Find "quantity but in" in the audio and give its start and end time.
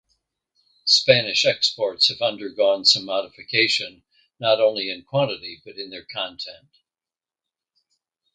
5.03-5.91